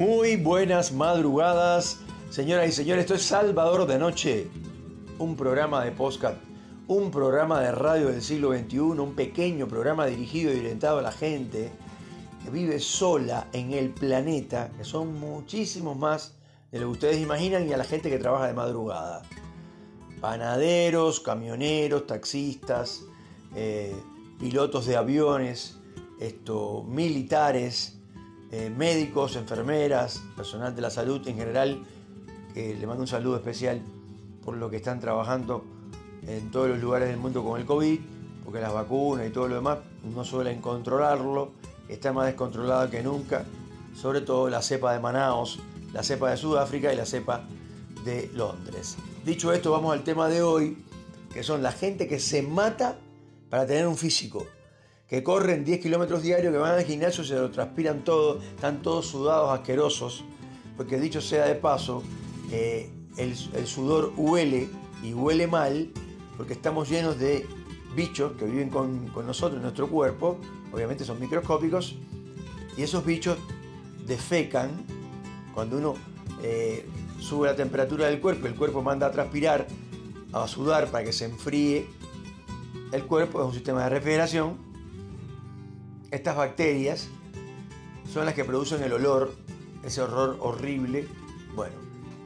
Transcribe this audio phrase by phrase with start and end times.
[0.00, 1.98] Muy buenas madrugadas,
[2.30, 3.02] señoras y señores.
[3.02, 4.48] Esto es Salvador de Noche,
[5.18, 6.38] un programa de podcast,
[6.88, 11.12] un programa de radio del siglo XXI, un pequeño programa dirigido y orientado a la
[11.12, 11.70] gente
[12.42, 16.34] que vive sola en el planeta, que son muchísimos más
[16.72, 19.20] de lo que ustedes imaginan, y a la gente que trabaja de madrugada.
[20.18, 23.02] Panaderos, camioneros, taxistas,
[23.54, 23.94] eh,
[24.38, 25.78] pilotos de aviones,
[26.18, 27.99] esto, militares,
[28.52, 31.82] eh, médicos, enfermeras, personal de la salud en general,
[32.52, 33.80] que le mando un saludo especial
[34.44, 35.64] por lo que están trabajando
[36.26, 38.00] en todos los lugares del mundo con el COVID,
[38.44, 41.52] porque las vacunas y todo lo demás no suelen controlarlo,
[41.88, 43.44] está más descontrolada que nunca,
[43.94, 45.60] sobre todo la cepa de Manaos,
[45.92, 47.44] la cepa de Sudáfrica y la cepa
[48.04, 48.96] de Londres.
[49.24, 50.84] Dicho esto, vamos al tema de hoy,
[51.32, 52.96] que son la gente que se mata
[53.48, 54.46] para tener un físico
[55.10, 59.06] que corren 10 kilómetros diarios, que van al gimnasio, se lo transpiran todo, están todos
[59.06, 60.24] sudados, asquerosos,
[60.76, 62.04] porque dicho sea de paso,
[62.52, 63.34] eh, el,
[63.66, 64.68] sudor huele
[65.02, 65.90] y huele mal,
[66.36, 67.44] porque estamos llenos de
[67.96, 70.38] bichos que viven con, nosotros en nuestro cuerpo,
[70.72, 71.96] obviamente son microscópicos,
[72.76, 73.36] y esos bichos
[74.06, 74.70] defecan
[75.52, 75.94] cuando uno
[76.44, 76.86] eh,
[77.18, 79.66] sube la temperatura del cuerpo, el cuerpo manda a transpirar,
[80.32, 81.88] a sudar para que se enfríe
[82.92, 84.69] el cuerpo, es un sistema de refrigeración,
[86.10, 87.08] estas bacterias
[88.12, 89.32] son las que producen el olor,
[89.84, 91.06] ese horror horrible.
[91.54, 91.74] Bueno,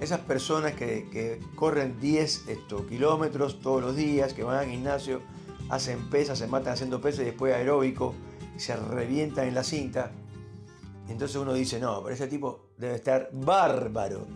[0.00, 2.46] esas personas que, corren 10
[2.88, 5.20] kilómetros todos los días, que van al gimnasio,
[5.68, 8.14] hacen pesas, se matan haciendo pesas y después aeróbico,
[8.56, 10.12] se revientan en la cinta.
[11.08, 14.26] Entonces uno dice, no, pero ese tipo debe estar bárbaro.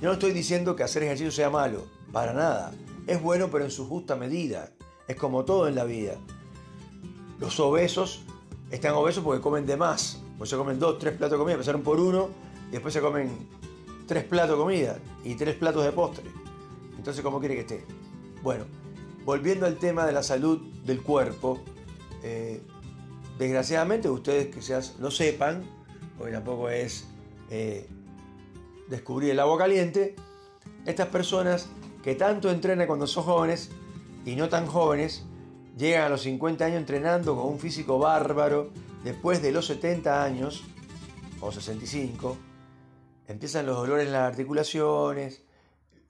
[0.00, 2.72] Yo no estoy diciendo que hacer ejercicio sea malo, para nada.
[3.06, 4.72] Es bueno, pero en su justa medida.
[5.08, 6.16] Es como todo en la vida.
[7.40, 8.24] Los obesos
[8.72, 10.20] están obesos porque comen de más.
[10.38, 12.30] Pues se comen dos, tres platos de comida, empezaron por uno
[12.68, 13.30] y después se comen
[14.06, 16.24] tres platos de comida y tres platos de postre.
[16.96, 17.84] Entonces, ¿cómo quiere que esté?
[18.42, 18.64] Bueno,
[19.24, 21.60] volviendo al tema de la salud del cuerpo,
[22.22, 22.62] eh,
[23.38, 25.64] desgraciadamente ustedes seas, lo sepan,
[26.16, 27.06] porque tampoco es
[27.50, 27.88] eh,
[28.88, 30.16] descubrir el agua caliente,
[30.86, 31.68] estas personas
[32.02, 33.70] que tanto entrenan cuando son jóvenes
[34.24, 35.24] y no tan jóvenes,
[35.76, 38.70] Llegan a los 50 años entrenando con un físico bárbaro.
[39.04, 40.62] Después de los 70 años,
[41.40, 42.36] o 65,
[43.26, 45.42] empiezan los dolores en las articulaciones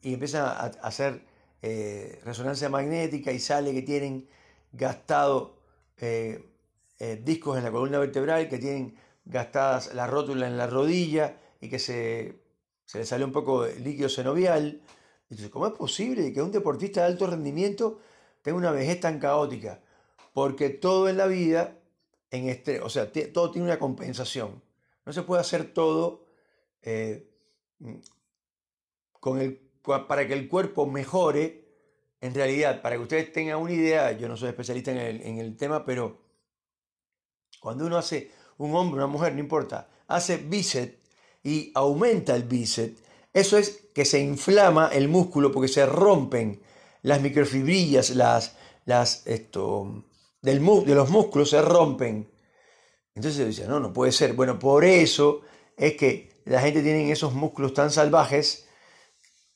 [0.03, 1.25] y empiezan a hacer
[1.63, 4.29] eh, resonancia magnética y sale que tienen
[4.73, 5.57] gastado
[5.97, 6.45] eh,
[6.99, 11.69] eh, discos en la columna vertebral, que tienen gastadas la rótula en la rodilla y
[11.69, 12.43] que se,
[12.85, 14.83] se le sale un poco de líquido senovial.
[15.31, 18.01] Entonces, ¿cómo es posible que un deportista de alto rendimiento
[18.43, 19.81] tengo una vejez tan caótica,
[20.35, 21.79] porque todo en la vida,
[22.31, 24.63] en este, o sea, todo tiene una compensación.
[25.05, 26.27] No se puede hacer todo
[26.83, 27.29] eh,
[29.21, 31.63] con el, para que el cuerpo mejore.
[32.21, 35.39] En realidad, para que ustedes tengan una idea, yo no soy especialista en el, en
[35.39, 36.23] el tema, pero
[37.61, 40.99] cuando uno hace un hombre, una mujer, no importa, hace bíceps
[41.43, 46.63] y aumenta el bíceps, eso es que se inflama el músculo porque se rompen
[47.03, 50.05] las microfibrillas, las, las, esto,
[50.41, 52.31] del, de los músculos se rompen.
[53.15, 54.33] Entonces dice, no, no puede ser.
[54.33, 55.43] Bueno, por eso
[55.77, 58.69] es que la gente tiene esos músculos tan salvajes,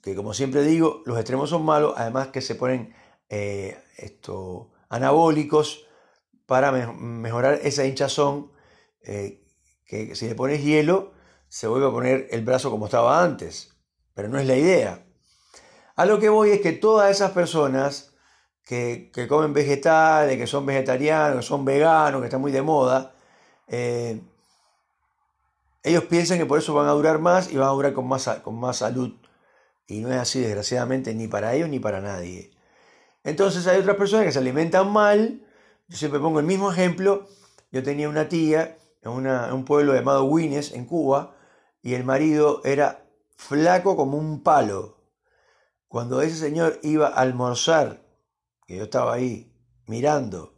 [0.02, 2.94] que como siempre digo, los extremos son malos, además que se ponen
[3.28, 5.86] eh, esto, anabólicos
[6.46, 8.52] para mejorar esa hinchazón,
[9.02, 9.42] eh,
[9.84, 11.12] que si le pones hielo,
[11.48, 13.76] se vuelve a poner el brazo como estaba antes,
[14.14, 15.05] pero no es la idea.
[15.96, 18.14] A lo que voy es que todas esas personas
[18.64, 23.14] que, comen vegetales, que son vegetarianos, que son veganos, que están muy de moda,
[23.66, 24.20] eh,
[25.82, 28.28] ellos piensan que por eso van a durar más y van a durar con más,
[28.42, 29.14] con más salud.
[29.86, 32.50] Y no es así, desgraciadamente, ni para ellos ni para nadie.
[33.24, 35.40] Entonces hay otras personas que se alimentan mal.
[35.88, 37.26] Yo siempre pongo el mismo ejemplo.
[37.72, 41.36] Yo tenía una tía en, en un pueblo llamado Wines, en Cuba,
[41.82, 43.06] y el marido era
[43.36, 44.95] flaco como un palo
[45.88, 48.06] cuando ese señor iba a almorzar,
[48.66, 49.52] que yo estaba ahí
[49.86, 50.54] mirando,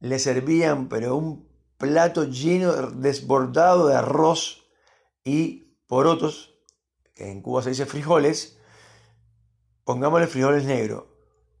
[0.00, 1.48] le servían pero un
[1.78, 4.64] plato lleno, desbordado de arroz
[5.24, 6.54] y porotos,
[7.14, 8.58] que en Cuba se dice frijoles,
[9.84, 11.04] pongámosle frijoles negros,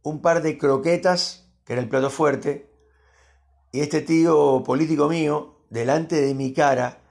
[0.02, 2.70] un par de croquetas, que era el plato fuerte,
[3.72, 7.02] y este tío político mío, delante de mi cara,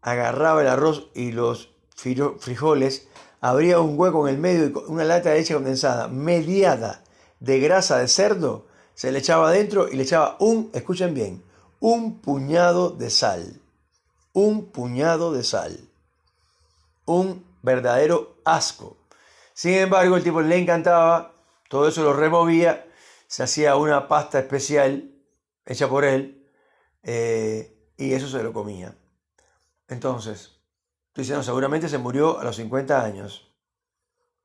[0.00, 3.08] agarraba el arroz y los frijoles,
[3.44, 7.04] habría un hueco en el medio y una lata de leche condensada mediada
[7.40, 11.44] de grasa de cerdo, se le echaba adentro y le echaba un, escuchen bien,
[11.78, 13.60] un puñado de sal.
[14.32, 15.78] Un puñado de sal.
[17.04, 18.96] un verdadero asco.
[19.52, 21.34] Sin embargo, el tipo le encantaba,
[21.68, 22.86] todo eso lo removía,
[23.26, 25.10] se hacía una pasta especial
[25.66, 26.48] hecha por él
[27.02, 28.96] eh, y eso se lo comía.
[29.86, 30.53] Entonces,
[31.14, 33.48] estoy diciendo, seguramente se murió a los 50 años.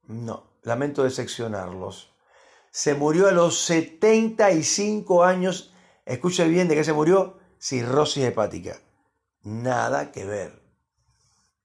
[0.03, 2.13] No, lamento decepcionarlos.
[2.69, 5.73] Se murió a los 75 años.
[6.05, 7.39] Escuche bien de qué se murió.
[7.59, 8.79] Cirrosis hepática.
[9.41, 10.61] Nada que ver.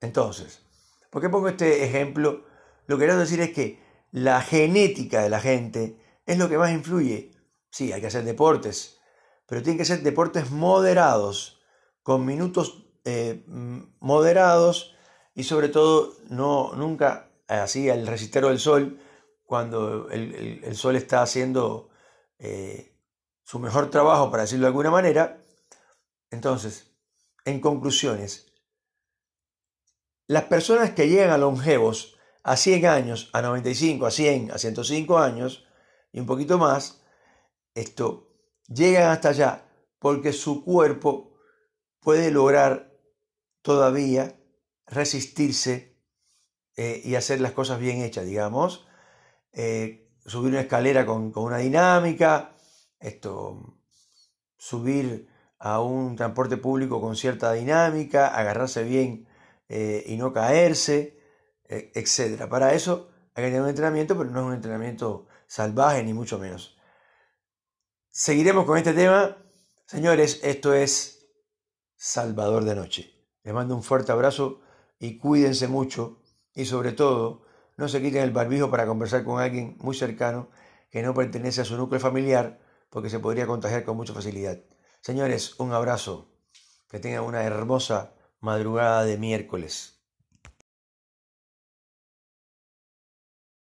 [0.00, 0.62] Entonces,
[1.10, 2.46] ¿por qué pongo este ejemplo?
[2.86, 6.72] Lo que quiero decir es que la genética de la gente es lo que más
[6.72, 7.30] influye.
[7.68, 8.98] Sí, hay que hacer deportes,
[9.46, 11.60] pero tienen que ser deportes moderados,
[12.02, 13.44] con minutos eh,
[14.00, 14.94] moderados
[15.34, 19.00] y sobre todo no nunca así al resistero del sol
[19.44, 21.90] cuando el, sol está haciendo
[22.38, 22.96] eh,
[23.44, 25.38] su mejor trabajo, para decirlo de alguna manera.
[26.31, 26.96] Entonces,
[27.44, 28.52] en conclusiones,
[30.26, 35.19] las personas que llegan a longevos a 100 años, a 95, a 100, a 105
[35.19, 35.66] años
[36.10, 37.02] y un poquito más,
[37.75, 38.30] esto
[38.66, 41.37] llegan hasta allá porque su cuerpo
[42.00, 42.92] puede lograr
[43.62, 44.38] todavía
[44.86, 45.96] resistirse
[46.76, 48.86] eh, y hacer las cosas bien hechas, digamos.
[49.52, 52.56] Eh, subir una escalera con, una dinámica,
[52.98, 53.78] esto,
[54.56, 55.28] subir
[55.58, 59.28] a un transporte público con cierta dinámica, agarrarse bien
[59.69, 61.19] eh, y no caerse,
[61.69, 62.48] etc.
[62.48, 66.38] Para eso hay que tener un entrenamiento, pero no es un entrenamiento salvaje ni mucho
[66.38, 66.76] menos.
[68.10, 69.37] Seguiremos con este tema.
[69.87, 71.28] Señores, esto es
[71.96, 73.14] Salvador de Noche.
[73.42, 74.63] Les mando un fuerte abrazo
[74.99, 76.20] y cuídense mucho
[76.55, 77.43] y sobre todo,
[77.76, 80.49] no se quiten el barbijo para conversar con alguien muy cercano
[80.91, 82.61] que no pertenece a su núcleo familiar
[82.91, 84.61] porque se podría contagiar con mucha facilidad.
[85.00, 86.31] Señores, un abrazo.
[86.88, 89.94] Que tengan una hermosa madrugada de miércoles.